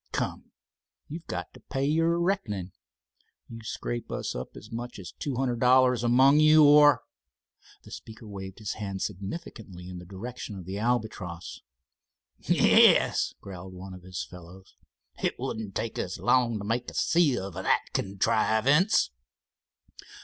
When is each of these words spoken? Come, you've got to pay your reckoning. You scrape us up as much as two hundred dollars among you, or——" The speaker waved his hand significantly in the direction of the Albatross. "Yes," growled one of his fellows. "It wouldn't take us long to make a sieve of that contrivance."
Come, 0.11 0.49
you've 1.07 1.27
got 1.27 1.53
to 1.53 1.59
pay 1.59 1.85
your 1.85 2.19
reckoning. 2.19 2.71
You 3.47 3.59
scrape 3.61 4.11
us 4.11 4.33
up 4.33 4.55
as 4.57 4.71
much 4.71 4.97
as 4.97 5.11
two 5.11 5.35
hundred 5.35 5.59
dollars 5.59 6.03
among 6.03 6.39
you, 6.39 6.65
or——" 6.65 7.03
The 7.83 7.91
speaker 7.91 8.27
waved 8.27 8.57
his 8.57 8.73
hand 8.73 9.03
significantly 9.03 9.87
in 9.87 9.99
the 9.99 10.05
direction 10.05 10.57
of 10.57 10.65
the 10.65 10.79
Albatross. 10.79 11.61
"Yes," 12.39 13.35
growled 13.41 13.75
one 13.75 13.93
of 13.93 14.01
his 14.01 14.23
fellows. 14.25 14.75
"It 15.21 15.37
wouldn't 15.37 15.75
take 15.75 15.99
us 15.99 16.17
long 16.17 16.57
to 16.57 16.65
make 16.65 16.89
a 16.89 16.95
sieve 16.95 17.37
of 17.37 17.53
that 17.53 17.81
contrivance." 17.93 19.11